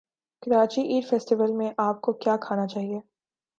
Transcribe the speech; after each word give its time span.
Karachi 0.43 0.81
eat 0.83 1.09
festival 1.09 1.51
میں 1.51 1.71
اپ 1.77 2.01
کو 2.01 2.13
کیا 2.13 2.35
کھانا 2.41 2.67
چاہیے 2.67 2.99